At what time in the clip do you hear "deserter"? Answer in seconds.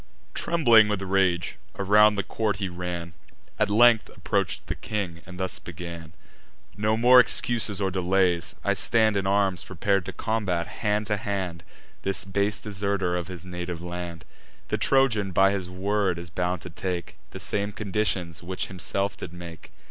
12.59-13.15